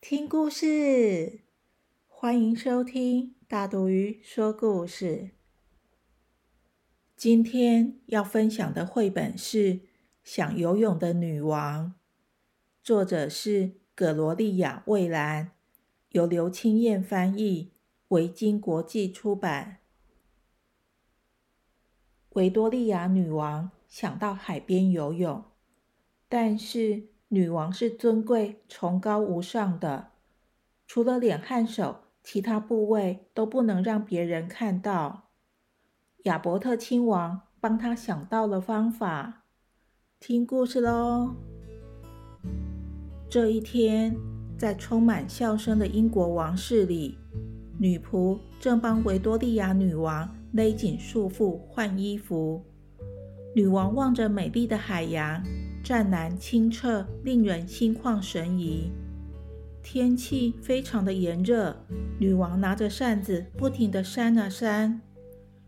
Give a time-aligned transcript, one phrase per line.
[0.00, 1.42] 听故事，
[2.08, 5.32] 欢迎收听大肚鱼说故事。
[7.14, 9.74] 今天要分享的绘本是
[10.24, 11.88] 《想游泳的女王》，
[12.82, 15.52] 作者是葛罗利亚·蔚兰，
[16.08, 17.74] 由刘清燕翻译，
[18.08, 19.80] 维京国际出版。
[22.30, 25.44] 维多利亚女王想到海边游泳，
[26.26, 27.10] 但是。
[27.32, 30.08] 女王是尊贵、崇高无上的，
[30.84, 35.28] 除了脸和手，其他部位都不能让别人看到。
[36.24, 39.44] 亚伯特亲王帮他想到了方法。
[40.18, 41.36] 听故事喽！
[43.28, 44.16] 这一天，
[44.58, 47.16] 在充满笑声的英国王室里，
[47.78, 52.64] 女仆正帮维多利亚女王勒紧束缚、换衣服。
[53.54, 55.40] 女王望着美丽的海洋。
[55.82, 58.90] 湛蓝清澈，令人心旷神怡。
[59.82, 61.74] 天气非常的炎热，
[62.18, 65.00] 女王拿着扇子不停地扇啊扇，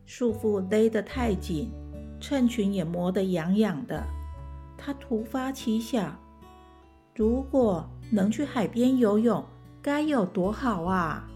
[0.04, 1.70] 束缚勒得太紧，
[2.20, 4.04] 衬裙也磨得痒痒的。
[4.76, 6.20] 她突发奇想：
[7.14, 9.42] 如果能去海边游泳，
[9.80, 11.26] 该有多好啊！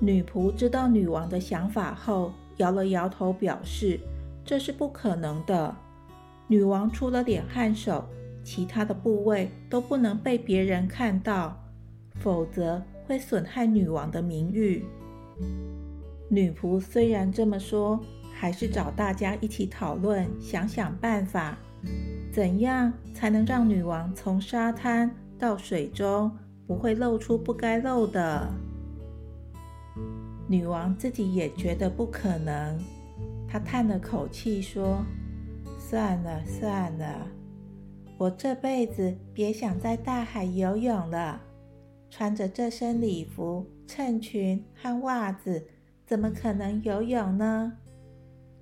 [0.00, 4.00] 女仆知道女王的想法后，摇了摇头，表示
[4.44, 5.74] 这是不可能的。
[6.48, 8.04] 女王除了脸和手，
[8.44, 11.56] 其他的部位都不能被别人看到，
[12.20, 14.84] 否则会损害女王的名誉。
[16.28, 17.98] 女仆虽然这么说，
[18.34, 21.56] 还是找大家一起讨论，想想办法，
[22.32, 26.30] 怎样才能让女王从沙滩到水中
[26.66, 28.52] 不会露出不该露的？
[30.48, 32.78] 女王自己也觉得不可能，
[33.48, 35.02] 她叹了口气说。
[35.92, 37.28] 算了算了，
[38.16, 41.38] 我这辈子别想在大海游泳了。
[42.08, 45.66] 穿着这身礼服、衬裙和袜子，
[46.06, 47.74] 怎么可能游泳呢？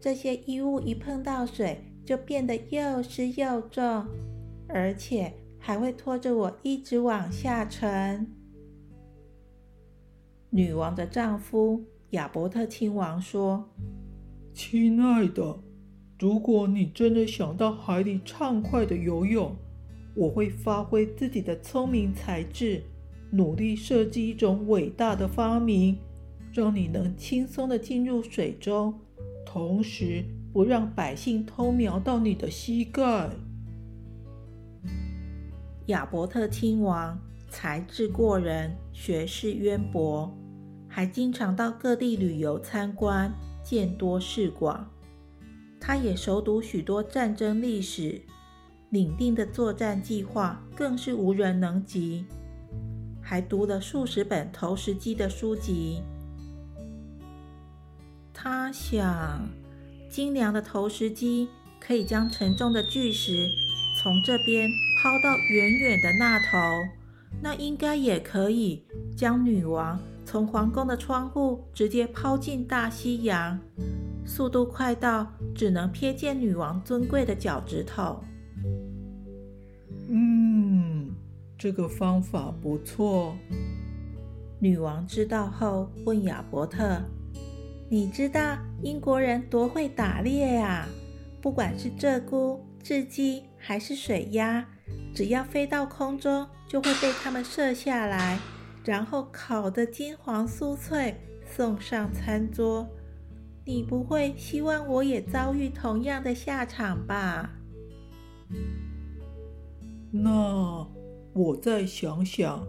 [0.00, 4.04] 这些衣物一碰到水，就变得又湿又重，
[4.66, 8.26] 而且还会拖着我一直往下沉。
[10.50, 13.70] 女王的丈夫亚伯特亲王说
[14.52, 15.60] ：“亲爱的。”
[16.20, 19.56] 如果你真的想到海里畅快的游泳，
[20.14, 22.82] 我会发挥自己的聪明才智，
[23.31, 25.97] 努力设计一种伟大的发明，
[26.53, 28.92] 让你能轻松的进入水中，
[29.47, 30.22] 同时
[30.53, 33.30] 不让百姓偷瞄到你的膝盖。
[35.86, 40.30] 亚伯特亲王才智过人，学识渊博，
[40.86, 43.32] 还经常到各地旅游参观，
[43.64, 44.86] 见多识广。
[45.80, 48.20] 他也熟读许多战争历史，
[48.91, 52.26] 领定的作战计划更是无人能及，
[53.22, 56.02] 还读了数十本投石机的书籍。
[58.34, 59.48] 他想，
[60.10, 61.48] 精良的投石机
[61.80, 63.48] 可以将沉重的巨石
[64.00, 64.68] 从这边
[65.02, 66.58] 抛到远远的那头，
[67.42, 68.84] 那应该也可以
[69.16, 73.58] 将女王从皇宫的窗户直接抛进大西洋。
[74.30, 75.26] 速度快到
[75.56, 78.22] 只能瞥见女王尊贵的脚趾头。
[80.08, 81.12] 嗯，
[81.58, 83.34] 这个方法不错。
[84.60, 87.02] 女王知道后问亚伯特
[87.91, 90.86] ：“你知道英国人多会打猎呀？
[91.42, 94.64] 不管是鹧鸪、雉鸡还是水鸭，
[95.12, 98.38] 只要飞到空中，就会被他们射下来，
[98.84, 102.88] 然后烤得金黄酥脆，送上餐桌。”
[103.65, 107.51] 你不会希望我也遭遇同样的下场吧？
[110.10, 110.86] 那
[111.33, 112.66] 我再想想。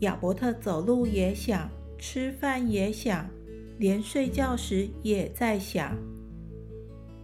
[0.00, 1.68] 亚伯特走路也想，
[1.98, 3.28] 吃饭也想，
[3.78, 5.96] 连睡觉时也在想。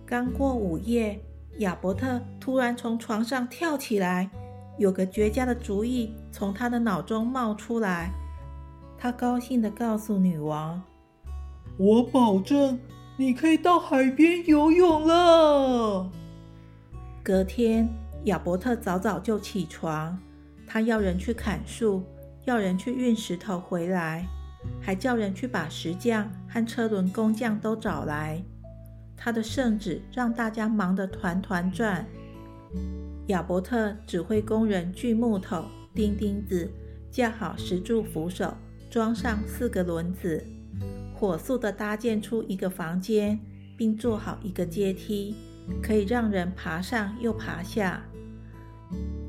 [0.05, 1.19] 刚过午夜，
[1.59, 4.31] 亚伯特突然从床上跳起来，
[4.79, 8.13] 有个绝佳的主意从他的脑中冒出来。
[8.99, 10.83] 他高兴地告诉女王。
[11.79, 12.79] 我保证，
[13.19, 16.11] 你可以到海边游泳了。
[17.23, 17.89] 隔天，
[18.25, 20.19] 亚伯特早早就起床，
[20.67, 22.03] 他要人去砍树，
[22.47, 24.27] 要人去运石头回来，
[24.81, 28.43] 还叫人去把石匠和车轮工匠都找来。
[29.15, 32.07] 他的圣旨让大家忙得团团转。
[33.27, 35.65] 亚伯特指挥工人锯木头、
[35.95, 36.71] 钉钉子，
[37.11, 38.55] 架好石柱扶手，
[38.89, 40.47] 装上四个轮子，
[41.19, 43.41] 火速地搭建出一个房间，
[43.75, 45.35] 并做好一个阶梯，
[45.83, 48.05] 可以让人爬上又爬下。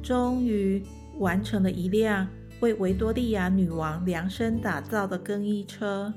[0.04, 0.84] 终于
[1.18, 2.28] 完成了一辆
[2.60, 6.13] 为维多利亚女王量身打造的更衣车。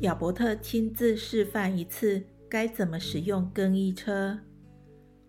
[0.00, 4.38] 亚伯特亲自示范一次该怎么使用更衣车。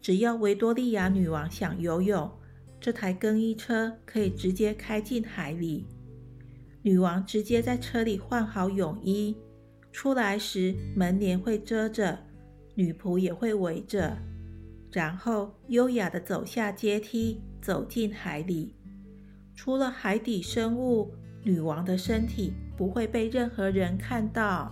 [0.01, 2.31] 只要维多利亚女王想游泳，
[2.79, 5.85] 这台更衣车可以直接开进海里。
[6.83, 9.35] 女王直接在车里换好泳衣，
[9.91, 12.19] 出来时门帘会遮着，
[12.75, 14.17] 女仆也会围着，
[14.91, 18.75] 然后优雅地走下阶梯，走进海里。
[19.55, 24.71] 除了海底生物，女王的身体不会被任何人看到。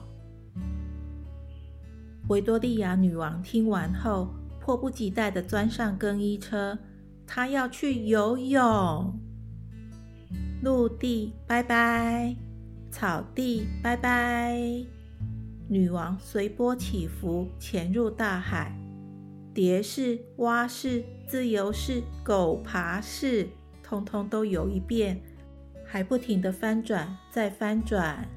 [2.30, 4.30] 维多利亚女王听完后。
[4.64, 6.78] 迫不及待地钻上更衣车，
[7.26, 9.20] 她要去游泳。
[10.62, 12.36] 陆地拜拜，
[12.92, 14.56] 草地拜拜。
[15.68, 18.78] 女王随波起伏，潜入大海，
[19.56, 23.50] 蝶式、蛙式、自由式、狗爬式，
[23.82, 25.20] 通通都游一遍，
[25.84, 28.28] 还不停地翻转再翻转。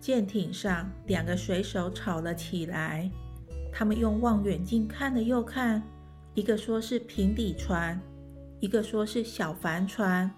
[0.00, 3.08] 舰艇上，两个水手吵了起来。
[3.72, 5.80] 他们用望远镜看了又看，
[6.34, 8.00] 一个说是平底船，
[8.60, 10.30] 一个说是小帆船，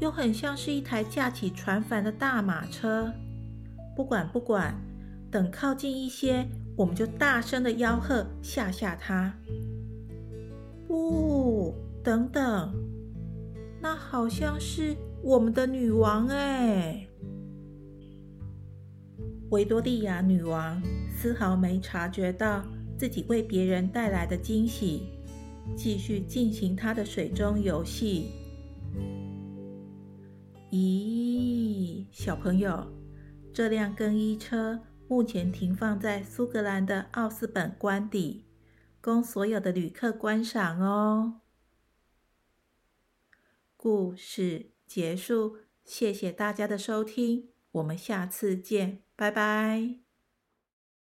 [0.00, 3.12] 又很像是一台架起船帆的大马车。
[3.94, 4.74] 不管不管，
[5.30, 6.46] 等靠近一些，
[6.76, 9.34] 我们就大声的吆喝吓吓他。
[10.88, 12.74] 不，等等，
[13.80, 17.06] 那好像是我们的女王哎，
[19.50, 20.82] 维多利亚女王。
[21.14, 22.64] 丝毫没察觉到
[22.98, 25.08] 自己为别人带来的惊喜，
[25.76, 28.30] 继续进行他的水中游戏。
[30.70, 32.86] 咦，小朋友，
[33.52, 38.44] 这辆更衣车目前停放在苏格兰的奥斯本官邸，
[39.00, 41.40] 供所有的旅客观赏哦。
[43.76, 50.11] 故事结束，谢谢大家的收听，我们下次见，拜拜。